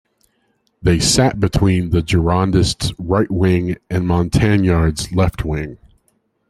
[0.81, 5.77] They sat between the Girondists' right-wing and Montagnards' left-wing.